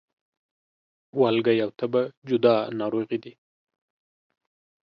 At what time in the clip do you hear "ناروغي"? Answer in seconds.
2.79-3.17